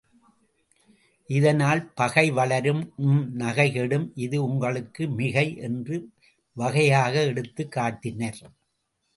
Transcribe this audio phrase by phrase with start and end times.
[1.29, 5.97] இதனால் பகை வளரும் உம் நகை கெடும் இது உங்களுக்கு மிகை என்று
[6.55, 8.41] வகையாக எடுத்துக் காட்டினர்.